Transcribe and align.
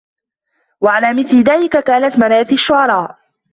وَعَلَى 0.81 1.13
مِثْلِ 1.13 1.43
ذَلِكَ 1.43 1.83
كَانَتْ 1.83 2.19
مَرَاثِي 2.19 2.53
الشُّعَرَاءِ 2.53 3.17